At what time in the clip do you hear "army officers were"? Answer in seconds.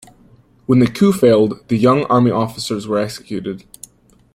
2.05-2.97